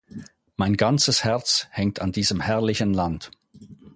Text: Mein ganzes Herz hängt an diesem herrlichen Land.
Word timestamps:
Mein 0.57 0.77
ganzes 0.77 1.23
Herz 1.23 1.67
hängt 1.69 2.01
an 2.01 2.11
diesem 2.11 2.41
herrlichen 2.41 2.91
Land. 2.95 3.29